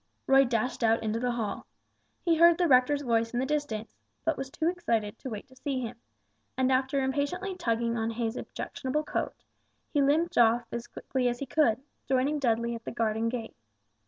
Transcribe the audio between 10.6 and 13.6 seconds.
as quickly as he could, joining Dudley at the garden gate.